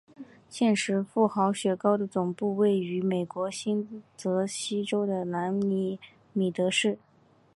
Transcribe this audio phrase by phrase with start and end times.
[0.49, 5.99] 现时富豪雪糕的总部位于美国新泽西州的兰尼
[6.33, 6.97] 米德市。